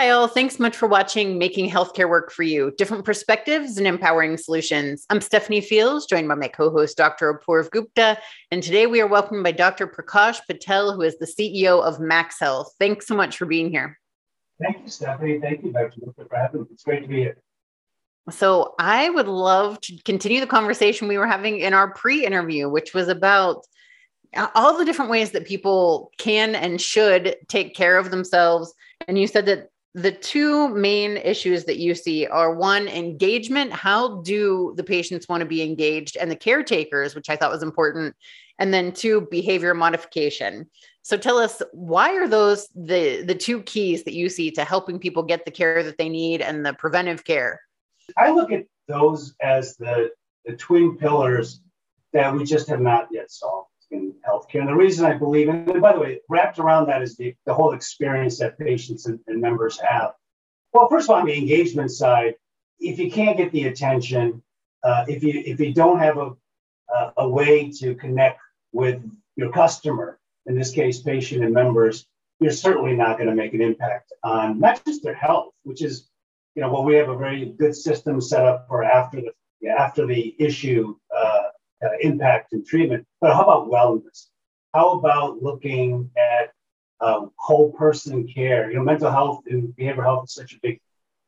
[0.00, 0.28] Hi, all.
[0.28, 5.04] Thanks much for watching Making Healthcare Work for You Different Perspectives and Empowering Solutions.
[5.10, 7.34] I'm Stephanie Fields, joined by my co host, Dr.
[7.34, 8.16] Apoorv Gupta.
[8.50, 9.86] And today we are welcomed by Dr.
[9.86, 12.74] Prakash Patel, who is the CEO of Max Health.
[12.78, 13.98] Thanks so much for being here.
[14.62, 15.38] Thank you, Stephanie.
[15.38, 16.00] Thank you, Dr.
[16.02, 16.66] Gupta, for having me.
[16.72, 17.36] It's great to be here.
[18.30, 22.70] So, I would love to continue the conversation we were having in our pre interview,
[22.70, 23.66] which was about
[24.54, 28.72] all the different ways that people can and should take care of themselves.
[29.06, 34.20] And you said that the two main issues that you see are one engagement how
[34.22, 38.14] do the patients want to be engaged and the caretakers which i thought was important
[38.60, 40.68] and then two behavior modification.
[41.02, 45.00] So tell us why are those the the two keys that you see to helping
[45.00, 47.60] people get the care that they need and the preventive care?
[48.16, 50.10] I look at those as the
[50.44, 51.62] the twin pillars
[52.12, 54.60] that we just have not yet solved in healthcare.
[54.60, 57.54] And the reason I believe, and by the way, wrapped around that is the, the
[57.54, 60.12] whole experience that patients and, and members have.
[60.72, 62.34] Well, first of all, on the engagement side,
[62.78, 64.42] if you can't get the attention,
[64.82, 66.32] uh, if you if you don't have a
[66.94, 68.40] uh, a way to connect
[68.72, 69.02] with
[69.36, 72.06] your customer, in this case, patient and members,
[72.40, 76.08] you're certainly not going to make an impact on not just their health, which is,
[76.54, 79.32] you know, well, we have a very good system set up for after the
[79.68, 81.39] after the issue uh,
[81.84, 83.06] uh, impact and treatment.
[83.20, 84.26] But how about wellness?
[84.74, 86.52] How about looking at
[87.00, 88.70] um, whole person care?
[88.70, 90.80] You know, mental health and behavioral health is such a big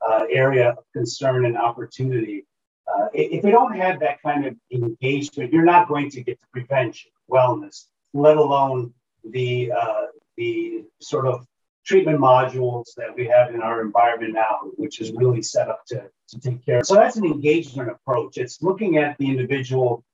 [0.06, 2.47] uh, area of concern and opportunity.
[2.86, 6.47] Uh, if we don't have that kind of engagement, you're not going to get to
[6.53, 8.92] prevention, wellness, let alone
[9.25, 11.47] the uh, the sort of
[11.84, 16.08] treatment modules that we have in our environment now, which is really set up to,
[16.28, 16.86] to take care of.
[16.86, 18.39] So that's an engagement approach.
[18.39, 20.05] It's looking at the individual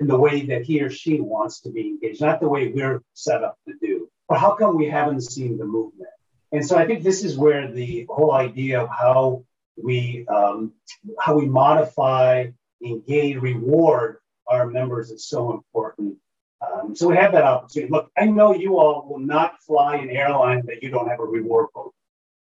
[0.00, 3.02] in the way that he or she wants to be engaged, not the way we're
[3.12, 4.08] set up to do.
[4.28, 6.10] But how come we haven't seen the movement?
[6.52, 9.44] And so I think this is where the whole idea of how
[9.76, 10.72] we um,
[11.18, 12.46] how we modify,
[12.84, 14.18] engage, reward
[14.48, 16.16] our members is so important.
[16.60, 17.90] Um, so we have that opportunity.
[17.90, 21.24] Look, I know you all will not fly an airline that you don't have a
[21.24, 21.92] reward program,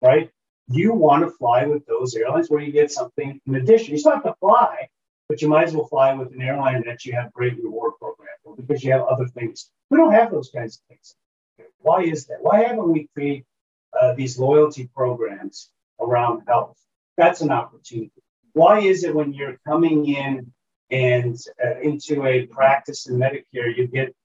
[0.01, 0.29] right?
[0.69, 3.91] You want to fly with those airlines where you get something in addition.
[3.91, 4.89] You still have to fly,
[5.29, 8.27] but you might as well fly with an airline that you have great reward program
[8.55, 9.69] because you have other things.
[9.89, 11.15] We don't have those kinds of things.
[11.79, 12.37] Why is that?
[12.41, 13.45] Why haven't we created
[13.99, 16.77] uh, these loyalty programs around health?
[17.17, 18.11] That's an opportunity.
[18.53, 20.53] Why is it when you're coming in
[20.89, 24.15] and uh, into a practice in Medicare, you get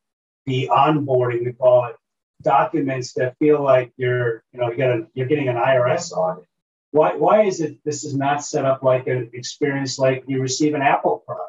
[0.47, 1.97] the onboarding, we call it
[2.43, 6.47] documents that feel like you're, you know, you're getting an IRS audit
[6.93, 10.75] why, why is it this is not set up like an experience like you receive
[10.75, 11.49] an Apple product?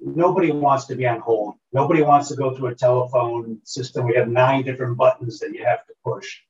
[0.00, 1.54] Nobody wants to be on hold.
[1.72, 4.06] Nobody wants to go through a telephone system.
[4.06, 6.40] We have nine different buttons that you have to push.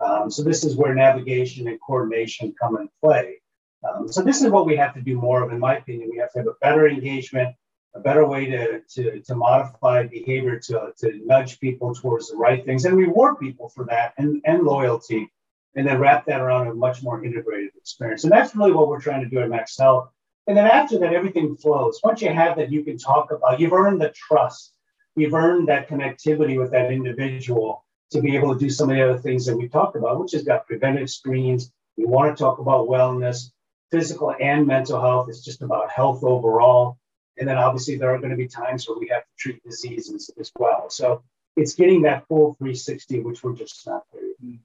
[0.00, 3.40] Um, so this is where navigation and coordination come in play.
[3.88, 6.10] Um, so this is what we have to do more of, in my opinion.
[6.10, 7.54] We have to have a better engagement,
[7.94, 12.64] a better way to, to, to modify behavior to, to nudge people towards the right
[12.64, 15.30] things and reward people for that and, and loyalty
[15.76, 18.24] and then wrap that around a much more integrated experience.
[18.24, 20.10] And that's really what we're trying to do at Max Health.
[20.46, 22.00] And then after that, everything flows.
[22.02, 24.72] Once you have that, you can talk about, you've earned the trust,
[25.14, 29.02] you've earned that connectivity with that individual to be able to do some of the
[29.02, 31.70] other things that we talked about, which has got preventive screens.
[31.96, 33.50] We want to talk about wellness,
[33.90, 35.28] physical and mental health.
[35.28, 36.98] It's just about health overall.
[37.38, 40.30] And then obviously there are going to be times where we have to treat diseases
[40.38, 40.88] as well.
[40.88, 41.22] So
[41.56, 44.22] it's getting that full 360, which we're just not there.
[44.22, 44.56] Mm-hmm.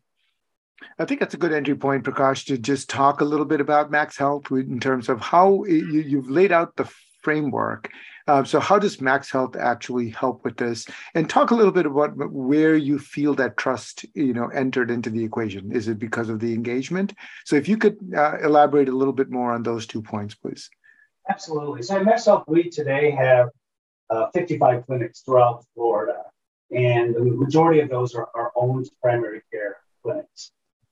[1.00, 3.92] I think that's a good entry point, Prakash, to just talk a little bit about
[3.92, 6.90] Max Health in terms of how you, have laid out the
[7.22, 7.90] framework.
[8.28, 10.86] Uh, so, how does Max Health actually help with this?
[11.16, 15.10] And talk a little bit about where you feel that trust, you know, entered into
[15.10, 15.72] the equation.
[15.72, 17.14] Is it because of the engagement?
[17.46, 20.70] So, if you could uh, elaborate a little bit more on those two points, please.
[21.30, 21.82] Absolutely.
[21.82, 23.50] So, at Max Health, we today have
[24.10, 26.24] uh, 55 clinics throughout Florida,
[26.70, 30.52] and the majority of those are our own primary care clinics.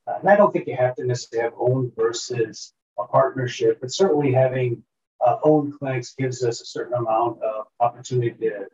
[0.09, 3.91] Uh, and I don't think you have to necessarily have owned versus a partnership, but
[3.91, 4.83] certainly having
[5.25, 8.67] uh, owned clinics gives us a certain amount of opportunity to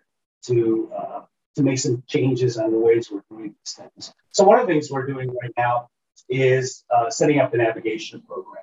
[0.44, 1.22] to, uh,
[1.56, 4.14] to make some changes on the ways we're doing these things.
[4.30, 5.90] So one of the things we're doing right now
[6.30, 8.62] is uh, setting up the navigation program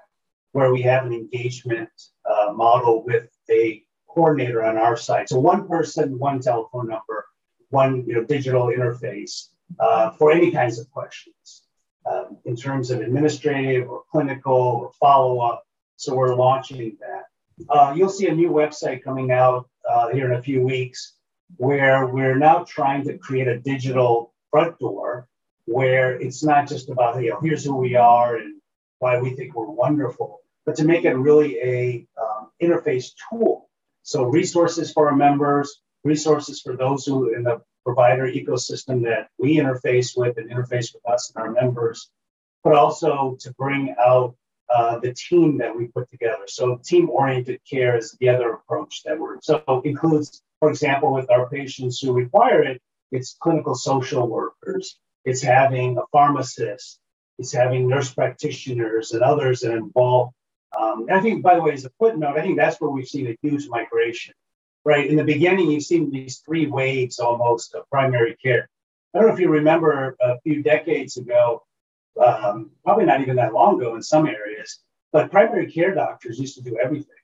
[0.53, 1.91] where we have an engagement
[2.25, 5.29] uh, model with a coordinator on our side.
[5.29, 7.27] So one person, one telephone number,
[7.71, 9.49] one you know, digital interface
[9.81, 11.62] uh, for any kinds of questions
[12.07, 15.65] um, in terms of administrative or clinical or follow up.
[15.97, 17.25] So we're launching that.
[17.69, 21.15] Uh, you'll see a new website coming out uh, here in a few weeks
[21.57, 25.29] where we're now trying to create a digital front door
[25.67, 28.61] where it's not just about, you know, here's who we are and
[28.99, 33.69] why we think we're wonderful, but to make it really a um, interface tool.
[34.03, 39.57] So resources for our members, resources for those who in the provider ecosystem that we
[39.57, 42.11] interface with and interface with us and our members,
[42.65, 44.35] but also to bring out
[44.75, 46.45] uh, the team that we put together.
[46.47, 51.49] So team-oriented care is the other approach that we're so includes, for example, with our
[51.49, 52.81] patients who require it,
[53.11, 56.99] it's clinical social workers, it's having a pharmacist,
[57.39, 60.31] it's having nurse practitioners and others that involve.
[60.79, 63.27] Um, I think, by the way, as a footnote, I think that's where we've seen
[63.27, 64.35] a huge migration.
[64.85, 68.69] Right in the beginning, you've seen these three waves almost of primary care.
[69.15, 71.63] I don't know if you remember a few decades ago,
[72.23, 74.81] um, probably not even that long ago in some areas,
[75.13, 77.15] but primary care doctors used to do everything.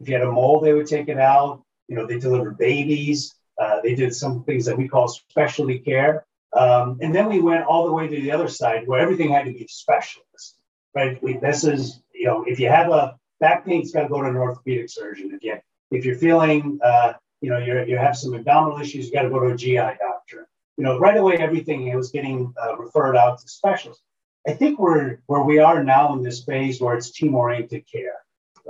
[0.00, 1.62] If you had a mole, they would take it out.
[1.86, 3.34] You know, they delivered babies.
[3.60, 6.26] Uh, they did some things that we call specialty care.
[6.52, 9.44] Um, and then we went all the way to the other side where everything had
[9.44, 10.58] to be specialist,
[10.94, 11.22] right?
[11.22, 14.22] We, this is, you know, if you have a back pain, it's got to go
[14.22, 15.30] to an orthopedic surgeon.
[15.32, 15.58] If, you,
[15.94, 19.30] if you're feeling, uh, you know, you you have some abdominal issues, you got to
[19.30, 20.48] go to a GI doctor.
[20.76, 24.02] You know, right away, everything was getting uh, referred out to specialists.
[24.46, 28.18] I think we're where we are now in this phase where it's team oriented care.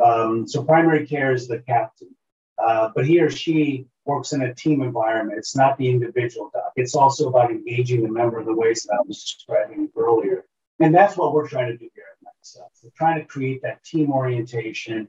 [0.02, 2.14] Um, so primary care is the captain,
[2.58, 5.38] uh, but he or she works in a team environment.
[5.38, 6.72] It's not the individual doc.
[6.76, 10.44] It's also about engaging the member in the ways that I was describing earlier.
[10.80, 12.72] And that's what we're trying to do here at Max Health.
[12.82, 15.08] We're trying to create that team orientation,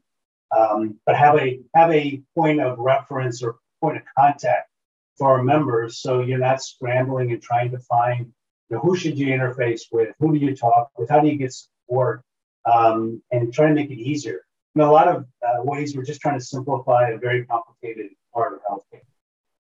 [0.56, 4.70] um, but have a have a point of reference or point of contact
[5.18, 6.00] for our members.
[6.00, 8.32] So you're not scrambling and trying to find
[8.70, 10.10] you know, who should you interface with?
[10.20, 11.10] Who do you talk with?
[11.10, 12.22] How do you get support?
[12.66, 14.42] Um, and try to make it easier.
[14.76, 18.54] In a lot of uh, ways, we're just trying to simplify a very complicated part
[18.54, 19.02] of healthcare.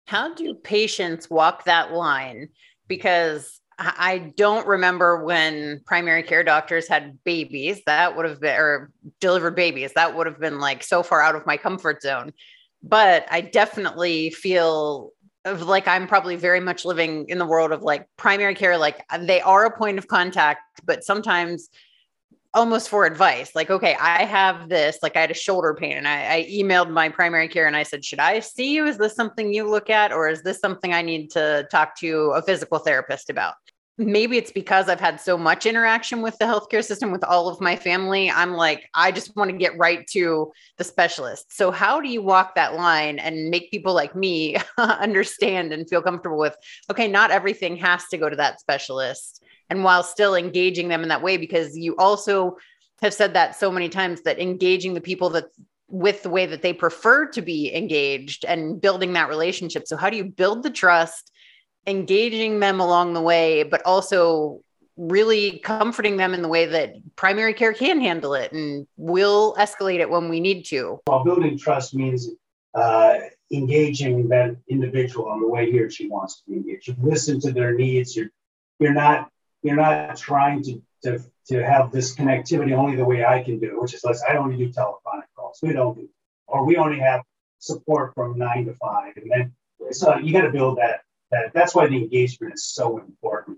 [0.07, 2.47] How do patients walk that line?
[2.87, 3.59] Because
[3.97, 7.81] I don't remember when primary care doctors had babies.
[7.85, 9.93] That would have been, or delivered babies.
[9.93, 12.33] That would have been like so far out of my comfort zone.
[12.81, 15.11] But I definitely feel
[15.45, 18.77] like I'm probably very much living in the world of like primary care.
[18.77, 21.69] Like they are a point of contact, but sometimes
[22.53, 23.55] almost for advice.
[23.55, 26.91] Like, okay, I have this, like I had a shoulder pain and I, I, emailed
[26.91, 28.85] my primary care and I said, should I see you?
[28.85, 30.11] Is this something you look at?
[30.11, 33.55] Or is this something I need to talk to a physical therapist about?
[33.97, 37.61] Maybe it's because I've had so much interaction with the healthcare system with all of
[37.61, 38.29] my family.
[38.29, 41.55] I'm like, I just want to get right to the specialist.
[41.55, 46.01] So, how do you walk that line and make people like me understand and feel
[46.01, 46.55] comfortable with,
[46.89, 51.09] okay, not everything has to go to that specialist, and while still engaging them in
[51.09, 51.37] that way?
[51.37, 52.57] Because you also
[53.01, 55.45] have said that so many times that engaging the people that
[55.87, 59.87] with the way that they prefer to be engaged and building that relationship.
[59.87, 61.31] So, how do you build the trust?
[61.85, 64.61] Engaging them along the way, but also
[64.95, 69.99] really comforting them in the way that primary care can handle it and will escalate
[69.99, 70.99] it when we need to.
[71.07, 72.29] Well, building trust means
[72.75, 73.17] uh,
[73.51, 76.87] engaging that individual on the way he or she wants to be engaged.
[76.87, 78.15] You listen to their needs.
[78.15, 78.29] You're
[78.79, 79.29] you're not
[79.61, 83.79] you're not trying to to, to have this connectivity only the way I can do,
[83.79, 85.59] which is less I only do telephonic calls.
[85.61, 86.09] We don't do,
[86.47, 87.21] or we only have
[87.59, 89.53] support from nine to five, and then
[89.91, 91.01] so you got to build that
[91.33, 93.57] that that's why the engagement is so important.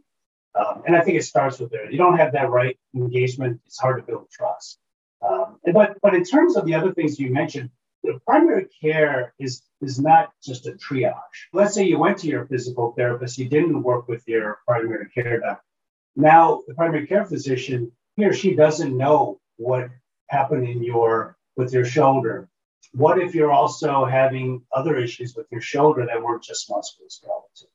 [0.56, 1.92] Um, and I think it starts with there.
[1.92, 4.80] You don't have that right engagement, it's hard to build trust.
[5.28, 7.70] Um, but but in terms of the other things you mentioned,
[8.04, 11.38] the primary care is is not just a triage.
[11.52, 15.40] Let's say you went to your physical therapist, you didn't work with your primary care
[15.40, 15.64] doctor.
[16.16, 19.90] Now the primary care physician, he or she doesn't know what
[20.30, 22.50] happened in your with your shoulder,
[22.94, 27.68] what if you're also having other issues with your shoulder that weren't just musculoskeletal?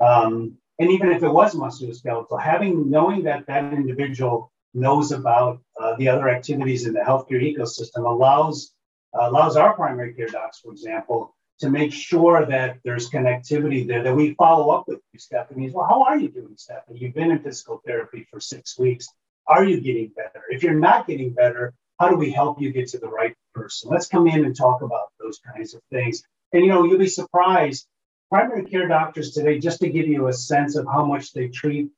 [0.00, 5.94] Um, and even if it was musculoskeletal, having knowing that that individual knows about uh,
[5.96, 8.72] the other activities in the healthcare ecosystem allows
[9.12, 14.02] uh, allows our primary care docs, for example, to make sure that there's connectivity there.
[14.02, 15.70] That we follow up with you, Stephanie.
[15.70, 17.00] Well, how are you doing, Stephanie?
[17.00, 19.08] You've been in physical therapy for six weeks.
[19.46, 20.44] Are you getting better?
[20.48, 23.90] If you're not getting better, how do we help you get to the right person?
[23.90, 26.22] Let's come in and talk about those kinds of things.
[26.52, 27.86] And you know, you'll be surprised.
[28.30, 31.90] Primary care doctors today, just to give you a sense of how much they treat,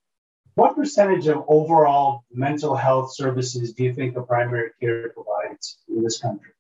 [0.55, 6.03] what percentage of overall mental health services do you think a primary care provides in
[6.03, 6.51] this country?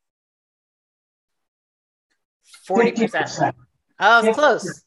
[2.68, 3.54] 40%.
[3.98, 4.82] Oh, it's close.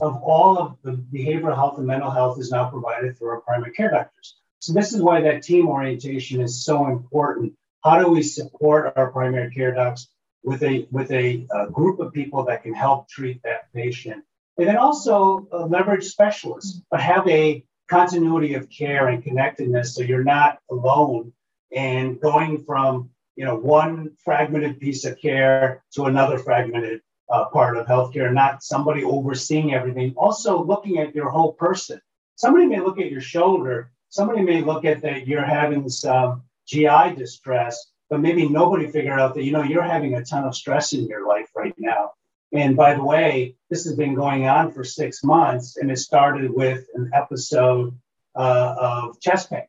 [0.00, 3.72] Of all of the behavioral health and mental health is now provided through our primary
[3.72, 4.36] care doctors.
[4.60, 7.54] So this is why that team orientation is so important
[7.86, 10.08] how do we support our primary care docs
[10.42, 14.24] with a with a, a group of people that can help treat that patient,
[14.58, 20.02] and then also uh, leverage specialists, but have a continuity of care and connectedness so
[20.02, 21.32] you're not alone
[21.74, 27.00] and going from you know one fragmented piece of care to another fragmented
[27.30, 30.12] uh, part of healthcare, not somebody overseeing everything.
[30.16, 32.00] Also, looking at your whole person.
[32.34, 33.90] Somebody may look at your shoulder.
[34.10, 39.34] Somebody may look at that you're having some GI distress, but maybe nobody figured out
[39.34, 42.12] that you know you're having a ton of stress in your life right now.
[42.52, 46.50] And by the way, this has been going on for six months, and it started
[46.50, 47.98] with an episode
[48.34, 49.66] uh, of chest pain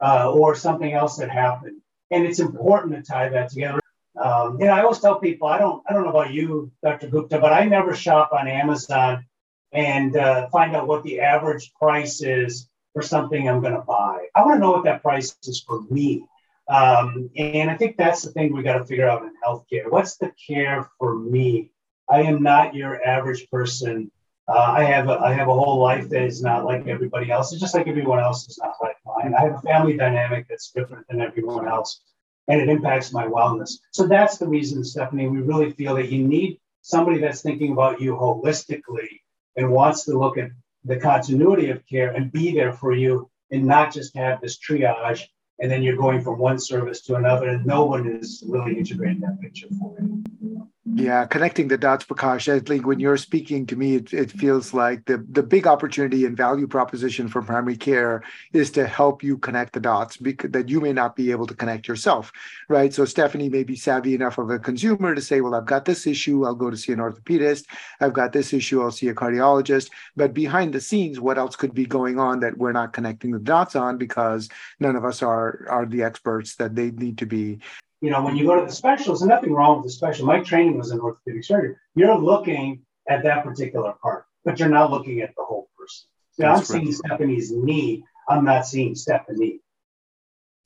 [0.00, 1.80] uh, or something else that happened.
[2.10, 3.80] And it's important to tie that together.
[4.16, 7.08] Um, you know, I always tell people, I don't, I don't know about you, Dr.
[7.08, 9.26] Gupta, but I never shop on Amazon
[9.72, 14.26] and uh, find out what the average price is for something I'm going to buy.
[14.34, 16.24] I want to know what that price is for me.
[16.68, 19.90] Um, and I think that's the thing we got to figure out in healthcare.
[19.90, 21.70] What's the care for me?
[22.08, 24.10] I am not your average person.
[24.48, 27.52] Uh, I have a, I have a whole life that is not like everybody else.
[27.52, 29.34] It's just like everyone else is not like mine.
[29.34, 32.00] I have a family dynamic that's different than everyone else,
[32.46, 33.72] and it impacts my wellness.
[33.92, 35.28] So that's the reason, Stephanie.
[35.28, 39.20] We really feel that you need somebody that's thinking about you holistically
[39.56, 40.50] and wants to look at
[40.84, 45.24] the continuity of care and be there for you, and not just have this triage
[45.58, 49.20] and then you're going from one service to another, and no one is really integrating
[49.20, 50.68] that picture for you.
[50.88, 52.52] Yeah, connecting the dots, Prakash.
[52.52, 56.24] I think when you're speaking to me, it, it feels like the, the big opportunity
[56.24, 60.68] and value proposition for primary care is to help you connect the dots because, that
[60.68, 62.30] you may not be able to connect yourself,
[62.68, 62.94] right?
[62.94, 66.06] So Stephanie may be savvy enough of a consumer to say, well, I've got this
[66.06, 67.64] issue, I'll go to see an orthopedist.
[68.00, 69.90] I've got this issue, I'll see a cardiologist.
[70.14, 73.40] But behind the scenes, what else could be going on that we're not connecting the
[73.40, 77.58] dots on because none of us are, are the experts that they need to be
[78.06, 80.26] you know, when you go to the specialist, and nothing wrong with the special.
[80.26, 81.74] My training was in orthopedic surgery.
[81.96, 86.06] You're looking at that particular part, but you're not looking at the whole person.
[86.30, 88.04] So I'm seeing Stephanie's knee.
[88.28, 89.58] I'm not seeing Stephanie.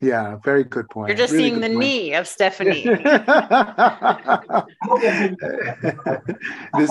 [0.03, 1.09] Yeah, very good point.
[1.09, 1.79] You're just really seeing the point.
[1.79, 2.85] knee of Stephanie.
[2.85, 2.95] this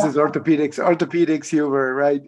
[0.04, 2.22] is orthopedics, orthopedics humor, right?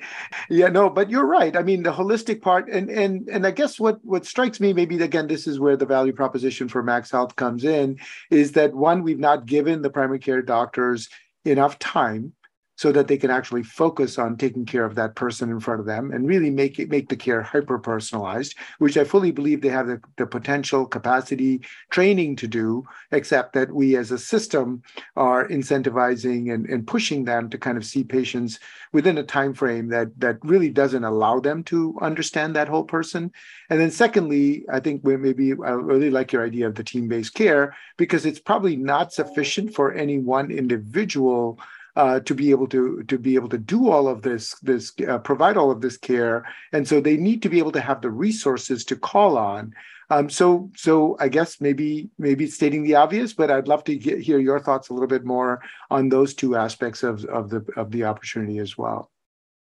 [0.49, 1.55] Yeah, no, but you're right.
[1.55, 4.99] I mean, the holistic part, and and and I guess what what strikes me, maybe
[5.03, 7.99] again, this is where the value proposition for Max Health comes in,
[8.31, 11.09] is that one, we've not given the primary care doctors
[11.45, 12.33] enough time
[12.81, 15.85] so that they can actually focus on taking care of that person in front of
[15.85, 19.69] them and really make it make the care hyper personalized which i fully believe they
[19.69, 21.61] have the, the potential capacity
[21.91, 24.81] training to do except that we as a system
[25.15, 28.59] are incentivizing and, and pushing them to kind of see patients
[28.93, 33.31] within a time frame that that really doesn't allow them to understand that whole person.
[33.69, 37.75] And then secondly i think maybe i really like your idea of the team-based care
[37.97, 41.59] because it's probably not sufficient for any one individual
[41.95, 45.17] uh, to be able to to be able to do all of this this uh,
[45.19, 46.45] provide all of this care.
[46.71, 49.73] And so they need to be able to have the resources to call on.
[50.09, 54.19] Um, so so i guess maybe maybe stating the obvious but i'd love to get,
[54.19, 57.91] hear your thoughts a little bit more on those two aspects of, of the of
[57.91, 59.09] the opportunity as well.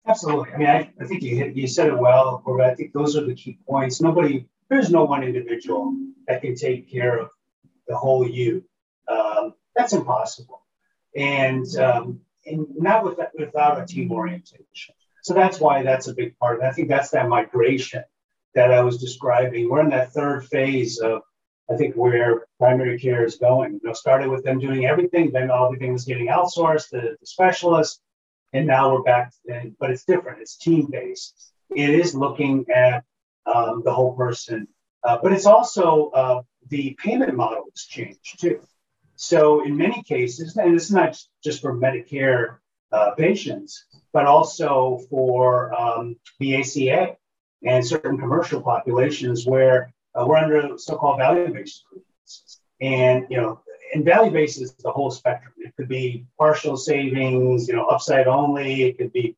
[0.08, 0.54] Absolutely.
[0.54, 3.26] I mean i, I think you you said it well or i think those are
[3.26, 4.00] the key points.
[4.00, 5.94] Nobody there's no one individual
[6.26, 7.28] that can take care of
[7.86, 8.64] the whole you.
[9.08, 10.61] Um, that's impossible
[11.16, 14.94] and, um, and not with, without a team orientation.
[15.22, 16.58] So that's why that's a big part.
[16.58, 18.02] And I think that's that migration
[18.54, 19.68] that I was describing.
[19.68, 21.22] We're in that third phase of,
[21.70, 23.74] I think, where primary care is going.
[23.74, 28.00] You know, started with them doing everything, then everything was getting outsourced to the specialists,
[28.52, 29.32] and now we're back.
[29.46, 30.42] To, but it's different.
[30.42, 31.52] It's team based.
[31.74, 33.04] It is looking at
[33.46, 34.68] um, the whole person,
[35.04, 38.60] uh, but it's also uh, the payment model has changed too.
[39.16, 42.56] So, in many cases, and it's not just for Medicare
[42.92, 47.16] uh, patients, but also for um, the ACA
[47.64, 52.60] and certain commercial populations where uh, we're under so-called value-based agreements.
[52.80, 53.60] And you know,
[53.94, 55.54] and value-based is the whole spectrum.
[55.58, 58.82] It could be partial savings, you know, upside only.
[58.82, 59.36] It could be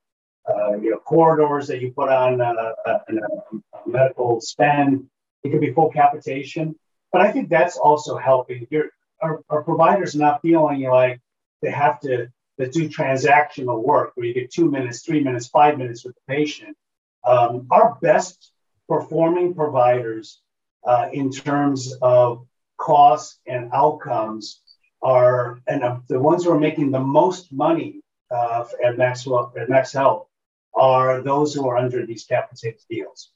[0.48, 2.52] uh, you know corridors that you put on uh,
[2.86, 5.06] uh, a, a medical spend.
[5.42, 6.74] It could be full capitation.
[7.12, 8.66] But I think that's also helping.
[8.70, 8.90] You're,
[9.24, 11.20] our, our providers not feeling like
[11.62, 12.28] they have to,
[12.60, 16.34] to do transactional work where you get two minutes, three minutes, five minutes with the
[16.34, 16.76] patient.
[17.24, 18.52] Um, our best
[18.86, 20.40] performing providers
[20.86, 24.60] uh, in terms of costs and outcomes
[25.02, 29.56] are, and uh, the ones who are making the most money uh, at, Max Health
[29.56, 30.26] at Max Health
[30.74, 33.30] are those who are under these capitated deals.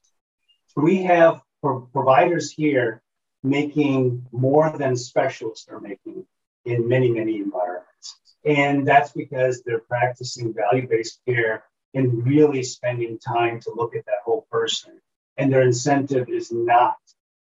[0.76, 3.02] We have pro- providers here
[3.42, 6.24] making more than specialists are making
[6.64, 8.16] in many, many environments.
[8.44, 11.64] And that's because they're practicing value based care
[11.94, 15.00] and really spending time to look at that whole person.
[15.36, 16.96] And their incentive is not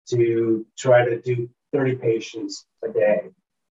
[0.08, 3.30] to try to do 30 patients a day.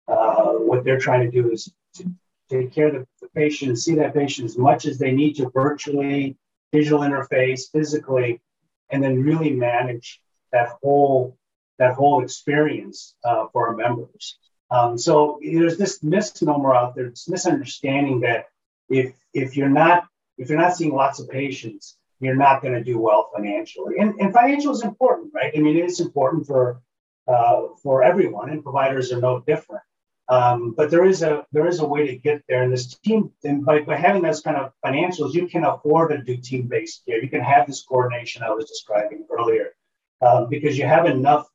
[0.07, 2.09] Uh, what they're trying to do is to
[2.49, 5.49] take care of the, the patient, see that patient as much as they need to
[5.49, 6.37] virtually,
[6.71, 8.41] digital interface, physically,
[8.89, 11.37] and then really manage that whole
[11.79, 14.37] that whole experience uh, for our members.
[14.71, 18.45] Um, so there's this misnomer out there, this misunderstanding that
[18.89, 20.05] if if you're not
[20.37, 23.95] if you're not seeing lots of patients, you're not going to do well financially.
[23.99, 25.53] And, and financial is important, right?
[25.55, 26.81] I mean, it's important for
[27.27, 29.83] uh, for everyone, and providers are no different.
[30.29, 33.31] Um, but there is a there is a way to get there, and this team,
[33.43, 37.03] and by, by having those kind of financials, you can afford to do team based
[37.05, 37.21] care.
[37.21, 39.75] You can have this coordination I was describing earlier,
[40.21, 41.47] um, because you have enough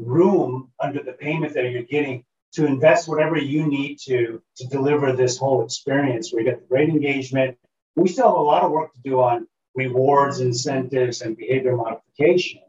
[0.00, 5.12] room under the payment that you're getting to invest whatever you need to to deliver
[5.12, 7.56] this whole experience you get great engagement.
[7.96, 12.62] We still have a lot of work to do on rewards, incentives, and behavior modification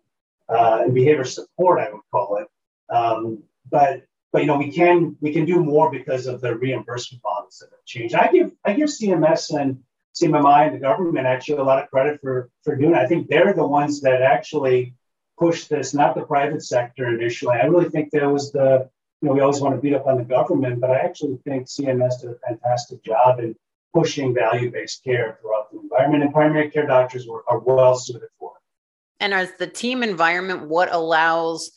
[0.49, 2.47] uh, and behavior support, I would call it.
[2.93, 7.23] Um, but but you know we can we can do more because of the reimbursement
[7.23, 8.15] models that have changed.
[8.15, 9.79] I give I give CMS and
[10.15, 12.97] CMMI and the government actually a lot of credit for for doing it.
[12.97, 14.95] I think they're the ones that actually
[15.41, 17.57] pushed this, not the private sector initially.
[17.57, 18.87] I really think there was the
[19.21, 21.67] you know we always want to beat up on the government, but I actually think
[21.67, 23.55] CMS did a fantastic job in
[23.93, 28.51] pushing value-based care throughout the environment, and primary care doctors were, are well suited for
[28.55, 29.23] it.
[29.23, 31.71] And as the team environment, what allows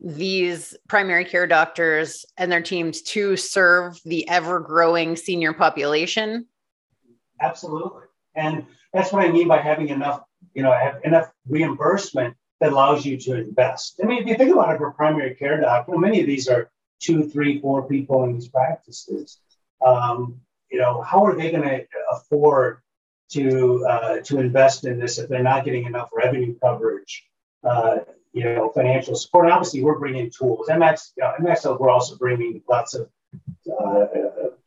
[0.00, 6.46] these primary care doctors and their teams to serve the ever growing senior population?
[7.40, 8.02] Absolutely.
[8.34, 8.64] And
[8.94, 10.22] that's what I mean by having enough,
[10.54, 14.00] you know, have enough reimbursement that allows you to invest.
[14.02, 16.48] I mean, if you think about it for primary care doc, doctor, many of these
[16.48, 19.38] are two, three, four people in these practices.
[19.84, 22.78] Um, you know, how are they going to afford
[23.30, 27.24] to uh, to invest in this if they're not getting enough revenue coverage?
[27.62, 27.98] Uh,
[28.32, 29.46] you know, financial support.
[29.46, 30.68] And obviously, we're bringing tools.
[30.68, 33.08] MX, you know, MX, we're also bringing lots of
[33.80, 34.06] uh,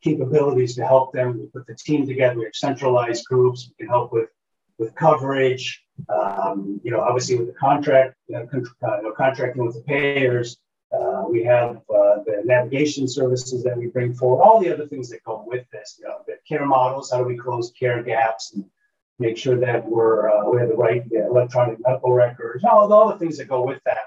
[0.02, 1.38] capabilities to help them.
[1.38, 2.38] We put the team together.
[2.38, 3.68] We have centralized groups.
[3.68, 4.28] We can help with
[4.82, 5.82] with coverage.
[6.08, 9.76] Um, you know, obviously with the contract, you know, con- uh, you know, contracting with
[9.76, 10.58] the payers.
[10.92, 15.08] Uh, we have uh, the navigation services that we bring forward, all the other things
[15.08, 18.52] that go with this, you know, the care models, how do we close care gaps
[18.52, 18.64] and
[19.18, 23.18] make sure that we're, uh, we have the right electronic medical records, all, all the
[23.18, 24.04] things that go with that.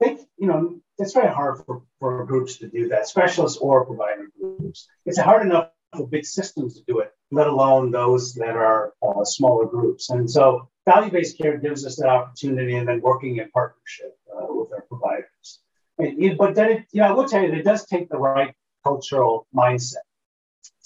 [0.00, 4.28] They, you know, it's very hard for, for groups to do that, specialists or provider
[4.40, 4.88] groups.
[5.06, 9.24] It's hard enough for big systems to do it, let alone those that are uh,
[9.24, 10.10] smaller groups.
[10.10, 14.72] And so value-based care gives us that opportunity and then working in partnership uh, with
[14.72, 15.60] our providers.
[15.96, 19.46] But then, it, you know, I will tell you, it does take the right cultural
[19.54, 20.06] mindset.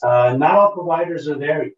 [0.02, 1.72] Uh, not all providers are there yet.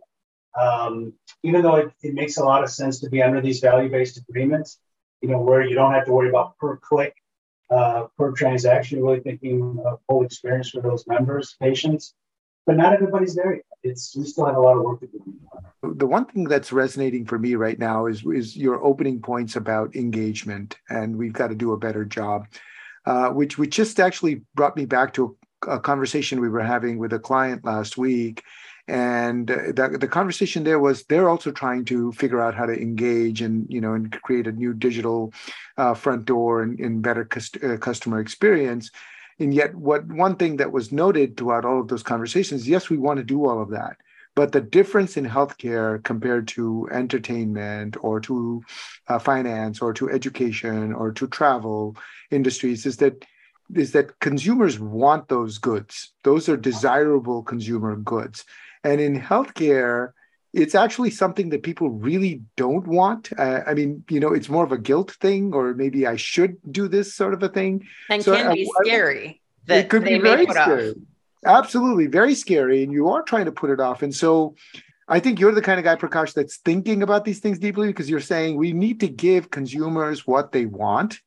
[0.61, 4.19] Um, even though it, it, makes a lot of sense to be under these value-based
[4.19, 4.81] agreements,
[5.23, 7.15] you know, where you don't have to worry about per click,
[7.71, 12.15] uh, per transaction, really thinking of full experience for those members, patients.
[12.67, 13.65] But not everybody's there yet.
[13.83, 15.23] It's we still have a lot of work to do.
[15.95, 19.97] The one thing that's resonating for me right now is is your opening points about
[19.97, 22.47] engagement, and we've got to do a better job
[23.07, 26.99] uh, which which just actually brought me back to a, a, conversation we were having
[26.99, 28.43] with a client last week.
[28.89, 33.41] And the, the conversation there was they're also trying to figure out how to engage
[33.41, 35.33] and you know and create a new digital
[35.77, 38.91] uh, front door and, and better cust- uh, customer experience.
[39.41, 42.99] And yet, what one thing that was noted throughout all of those conversations, yes, we
[42.99, 43.97] want to do all of that,
[44.37, 48.63] but the difference in healthcare compared to entertainment or to
[49.09, 51.97] uh, finance or to education or to travel
[52.31, 53.25] industries is that
[53.75, 56.13] is that consumers want those goods.
[56.25, 58.45] Those are desirable consumer goods.
[58.83, 60.13] And in healthcare,
[60.53, 63.31] it's actually something that people really don't want.
[63.39, 66.57] Uh, I mean, you know, it's more of a guilt thing, or maybe I should
[66.71, 67.87] do this sort of a thing.
[68.09, 69.41] And so can be scary.
[69.69, 70.91] I, it could be very scary.
[70.91, 70.97] Off.
[71.45, 74.03] Absolutely, very scary, and you are trying to put it off.
[74.03, 74.57] And so,
[75.09, 78.09] I think you're the kind of guy, Prakash, that's thinking about these things deeply because
[78.09, 81.21] you're saying we need to give consumers what they want.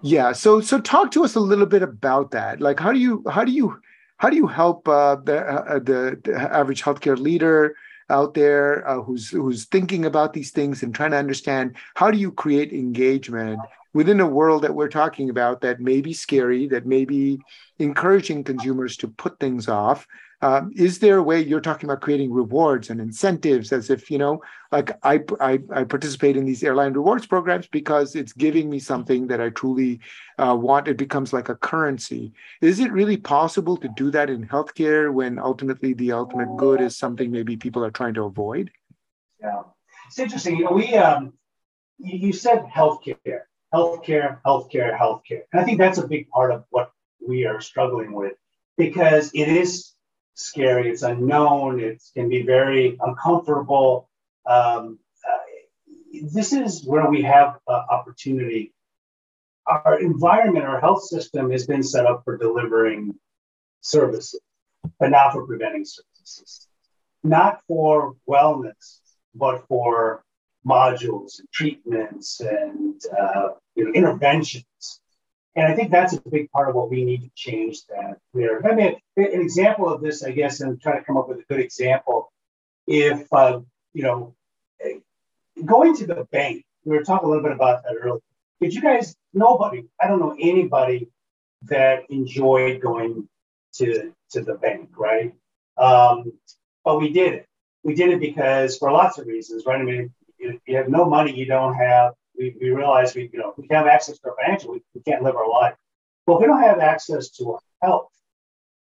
[0.00, 0.32] Yeah.
[0.32, 2.62] So, so talk to us a little bit about that.
[2.62, 3.80] Like, how do you, how do you,
[4.16, 7.76] how do you help uh, the, uh, the, the average healthcare leader
[8.10, 12.18] out there uh, who's who's thinking about these things and trying to understand how do
[12.18, 13.60] you create engagement
[13.94, 17.38] within a world that we're talking about that may be scary, that may be
[17.78, 20.06] encouraging consumers to put things off.
[20.40, 24.18] Um, is there a way you're talking about creating rewards and incentives as if, you
[24.18, 28.78] know, like I, I, I participate in these airline rewards programs because it's giving me
[28.78, 30.00] something that I truly
[30.38, 30.86] uh, want.
[30.86, 32.32] It becomes like a currency.
[32.60, 36.96] Is it really possible to do that in healthcare when ultimately the ultimate good is
[36.96, 38.70] something maybe people are trying to avoid?
[39.40, 39.62] Yeah,
[40.06, 40.56] it's interesting.
[40.56, 41.32] You know, we, um,
[41.98, 43.40] you said healthcare
[43.72, 45.42] healthcare, healthcare, healthcare.
[45.52, 46.92] And I think that's a big part of what
[47.26, 48.34] we are struggling with
[48.76, 49.92] because it is
[50.38, 54.08] scary, it's unknown, it can be very uncomfortable.
[54.46, 54.98] Um,
[55.28, 58.72] uh, this is where we have uh, opportunity.
[59.66, 63.14] Our environment, our health system has been set up for delivering
[63.80, 64.40] services,
[64.98, 66.66] but not for preventing services,
[67.22, 69.00] not for wellness,
[69.34, 70.24] but for
[70.66, 75.00] modules and treatments and uh, you know, interventions.
[75.58, 78.64] And I think that's a big part of what we need to change that there.
[78.64, 81.42] I mean, an example of this, I guess, and trying to come up with a
[81.48, 82.32] good example.
[82.86, 83.58] If, uh,
[83.92, 84.36] you know,
[85.64, 88.20] going to the bank, we were talking a little bit about that earlier.
[88.60, 91.08] Did you guys, nobody, I don't know anybody
[91.62, 93.28] that enjoyed going
[93.78, 95.34] to, to the bank, right?
[95.76, 96.34] Um,
[96.84, 97.46] but we did it.
[97.82, 99.80] We did it because for lots of reasons, right?
[99.80, 103.38] I mean, if you have no money, you don't have we, we realize we, you
[103.38, 105.74] know, we have access to our financial, we, we can't live our life.
[106.26, 108.12] But if we don't have access to our health,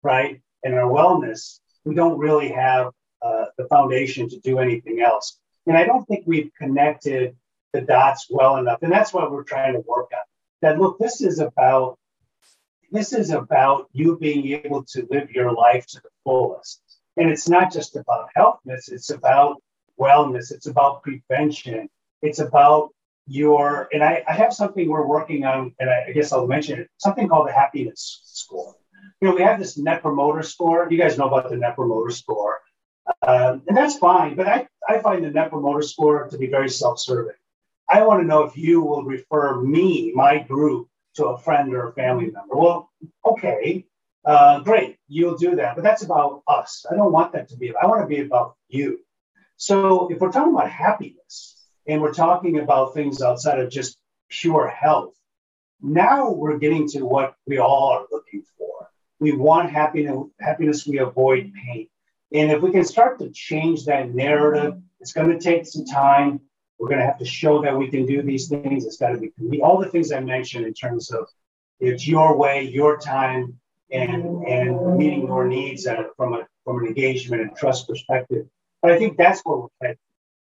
[0.03, 5.39] right, and our wellness, we don't really have uh, the foundation to do anything else.
[5.67, 7.37] And I don't think we've connected
[7.73, 8.83] the dots well enough.
[8.83, 10.21] And that's what we're trying to work on.
[10.63, 11.99] That look, this is about
[12.91, 16.81] this is about you being able to live your life to the fullest.
[17.17, 19.61] And it's not just about healthness, it's about
[19.99, 21.89] wellness, it's about prevention,
[22.23, 22.94] it's about
[23.27, 26.81] your and I, I have something we're working on, and I, I, guess I'll mention
[26.81, 28.75] it, something called the happiness score.
[29.21, 30.89] You know, we have this net promoter score.
[30.91, 32.61] You guys know about the net promoter score.
[33.27, 36.69] Um, and that's fine, but I, I find the net promoter score to be very
[36.71, 37.35] self-serving.
[37.89, 41.89] I want to know if you will refer me, my group, to a friend or
[41.89, 42.57] a family member.
[42.57, 42.91] Well,
[43.25, 43.85] okay,
[44.25, 46.87] uh, great, you'll do that, but that's about us.
[46.91, 47.73] I don't want that to be.
[47.77, 49.01] I want to be about you.
[49.57, 54.69] So if we're talking about happiness, and we're talking about things outside of just pure
[54.69, 55.15] health.
[55.81, 58.89] Now we're getting to what we all are looking for.
[59.21, 61.89] We want happiness, happiness, we avoid pain.
[62.33, 66.41] And if we can start to change that narrative, it's going to take some time.
[66.79, 68.85] We're going to have to show that we can do these things.
[68.85, 71.29] It's got to be all the things I mentioned in terms of
[71.81, 73.59] it's your way, your time,
[73.91, 78.47] and and meeting your needs from a from an engagement and trust perspective.
[78.83, 79.99] But I think that's where we're headed.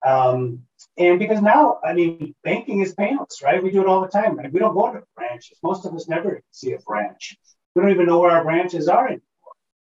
[0.04, 0.62] Um,
[0.96, 3.62] and because now, I mean, banking is painless, right?
[3.62, 4.36] We do it all the time.
[4.36, 4.52] Right?
[4.52, 5.58] We don't go to branches.
[5.62, 7.36] Most of us never see a branch.
[7.74, 9.22] We don't even know where our branches are anymore.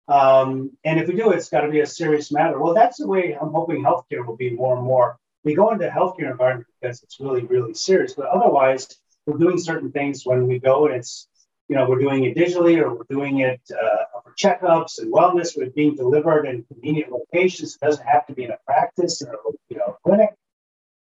[0.09, 2.59] Um, and if we do, it's got to be a serious matter.
[2.61, 5.17] Well, that's the way I'm hoping healthcare will be more and more.
[5.45, 8.15] We go into healthcare environment because it's really, really serious.
[8.15, 8.89] But otherwise,
[9.25, 11.29] we're doing certain things when we go and it's,
[11.69, 15.57] you know, we're doing it digitally or we're doing it uh, for checkups and wellness.
[15.57, 17.77] We're being delivered in convenient locations.
[17.77, 19.60] It doesn't have to be in a practice or, you
[20.05, 20.31] clinic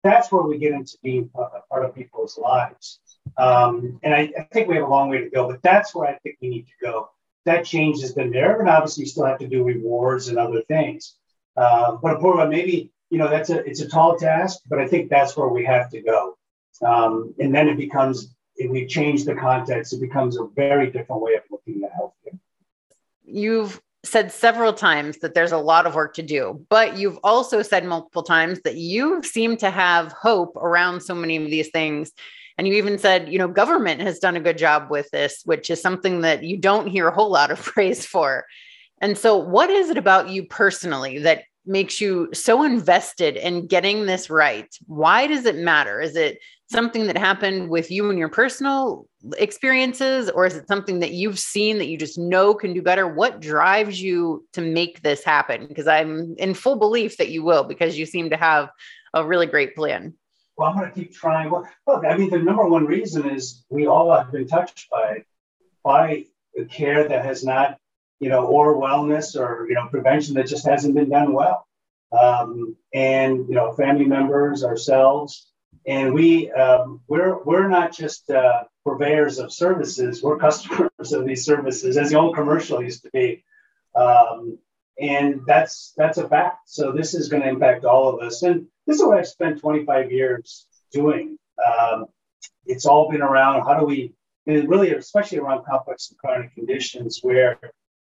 [0.04, 3.00] that's where we get into being a part of people's lives.
[3.38, 6.06] Um, and I, I, think we have a long way to go, but that's where
[6.06, 7.08] I think we need to go.
[7.46, 10.62] That change has been there, and obviously you still have to do rewards and other
[10.62, 11.16] things.
[11.56, 15.10] Uh, but Apurva, maybe you know that's a it's a tall task, but I think
[15.10, 16.37] that's where we have to go.
[16.82, 21.22] Um, and then it becomes if we change the context, it becomes a very different
[21.22, 22.38] way of looking at healthcare.
[23.24, 27.62] You've said several times that there's a lot of work to do, but you've also
[27.62, 32.12] said multiple times that you seem to have hope around so many of these things.
[32.57, 35.71] And you even said, you know, government has done a good job with this, which
[35.71, 38.45] is something that you don't hear a whole lot of praise for.
[39.01, 44.07] And so, what is it about you personally that makes you so invested in getting
[44.07, 44.73] this right?
[44.87, 46.01] Why does it matter?
[46.01, 46.38] Is it
[46.70, 49.07] something that happened with you and your personal
[49.38, 53.07] experiences, or is it something that you've seen that you just know can do better?
[53.07, 55.66] What drives you to make this happen?
[55.66, 58.70] Because I'm in full belief that you will, because you seem to have
[59.12, 60.14] a really great plan.
[60.57, 61.50] Well, I'm going to keep trying.
[61.50, 65.24] Well, look, I mean, the number one reason is we all have been touched by
[65.83, 67.79] by the care that has not
[68.20, 71.66] you know, or wellness or, you know, prevention that just hasn't been done well.
[72.18, 75.53] Um, and, you know, family members, ourselves,
[75.87, 81.44] and we, um, we're, we're not just uh, purveyors of services, we're customers of these
[81.44, 83.44] services, as the old commercial used to be.
[83.94, 84.59] Um,
[85.01, 86.68] and that's that's a fact.
[86.68, 88.42] So this is going to impact all of us.
[88.42, 91.37] And this is what I've spent 25 years doing.
[91.64, 92.07] Um,
[92.66, 94.14] it's all been around how do we,
[94.47, 97.59] and really, especially around complex and chronic conditions where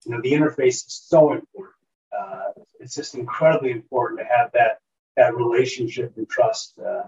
[0.04, 1.74] you know, the interface is so important.
[2.16, 4.78] Uh, it's just incredibly important to have that
[5.16, 6.78] that relationship and trust.
[6.78, 7.04] Uh,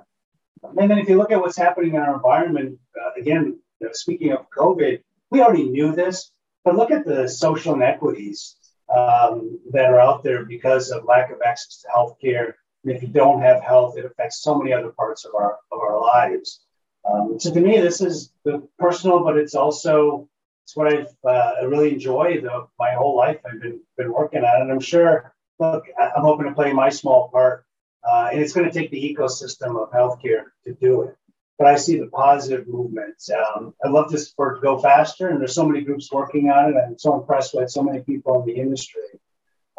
[0.79, 3.59] and then if you look at what's happening in our environment, uh, again,
[3.93, 6.31] speaking of COVID, we already knew this,
[6.65, 8.57] but look at the social inequities
[8.95, 12.57] um, that are out there because of lack of access to health care.
[12.85, 15.81] And if you don't have health, it affects so many other parts of our of
[15.81, 16.61] our lives.
[17.09, 20.29] Um, so to me, this is the personal, but it's also
[20.65, 23.39] it's what I've uh, really enjoyed the, my whole life.
[23.45, 25.33] I've been been working on, and I'm sure.
[25.59, 27.65] Look, I'm hoping to play my small part,
[28.05, 31.17] uh, and it's going to take the ecosystem of healthcare to do it.
[31.59, 33.31] But I see the positive movements.
[33.31, 36.77] Um, I'd love this for go faster, and there's so many groups working on it.
[36.77, 39.03] I'm so impressed with so many people in the industry.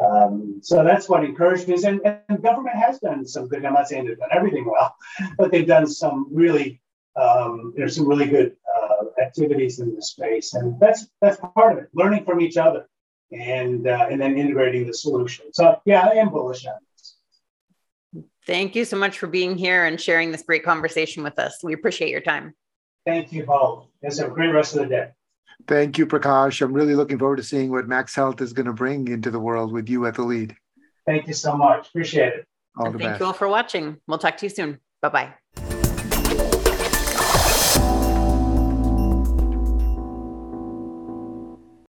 [0.00, 1.74] Um, so that's what encouraged me.
[1.84, 3.64] And, and government has done some good.
[3.64, 4.96] I'm not saying they've done everything well,
[5.38, 6.80] but they've done some really
[7.18, 11.78] um, there's some really good uh, activities in the space, and that's that's part of
[11.78, 11.88] it.
[11.92, 12.88] Learning from each other,
[13.32, 15.46] and uh, and then integrating the solution.
[15.52, 16.87] So yeah, I am bullish on this.
[18.48, 21.58] Thank you so much for being here and sharing this great conversation with us.
[21.62, 22.54] We appreciate your time.
[23.04, 23.88] Thank you both.
[24.02, 25.08] Yes, have a great rest of the day.
[25.66, 26.62] Thank you, Prakash.
[26.62, 29.38] I'm really looking forward to seeing what Max Health is going to bring into the
[29.38, 30.56] world with you at the lead.
[31.04, 31.88] Thank you so much.
[31.88, 32.46] Appreciate it.
[32.78, 33.20] All the thank best.
[33.20, 33.98] you all for watching.
[34.06, 34.78] We'll talk to you soon.
[35.02, 35.67] Bye bye.